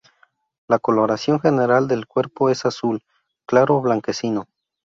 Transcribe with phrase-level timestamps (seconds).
[0.67, 3.03] La coloración general del cuerpo es azul
[3.45, 4.47] claro blanquecino.